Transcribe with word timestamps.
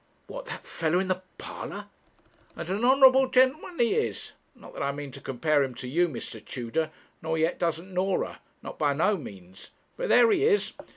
'What! 0.25 0.45
that 0.47 0.65
fellow 0.65 0.97
in 0.97 1.09
the 1.09 1.21
parlour?' 1.37 1.85
'And 2.55 2.67
an 2.71 2.83
honourable 2.83 3.29
gentleman 3.29 3.77
he 3.77 3.93
is. 3.93 4.31
Not 4.55 4.73
that 4.73 4.81
I 4.81 4.91
mean 4.91 5.11
to 5.11 5.21
compare 5.21 5.61
him 5.61 5.75
to 5.75 5.87
you, 5.87 6.07
Mr. 6.09 6.43
Tudor, 6.43 6.89
nor 7.21 7.37
yet 7.37 7.59
doesn't 7.59 7.93
Norah; 7.93 8.41
not 8.63 8.79
by 8.79 8.93
no 8.93 9.15
means. 9.15 9.69
But 9.97 10.09
there 10.09 10.31
he 10.31 10.43
is. 10.43 10.73